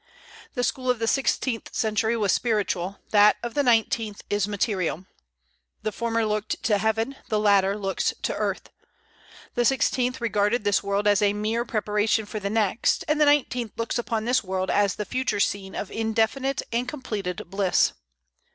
[0.55, 5.05] The school of the sixteenth century was spiritual, that of the nineteenth is material;
[5.83, 8.71] the former looked to heaven, the latter looks to earth.
[9.53, 13.73] The sixteenth regarded this world as a mere preparation for the next, and the nineteenth
[13.77, 17.93] looks upon this world as the future scene of indefinite and completed bliss.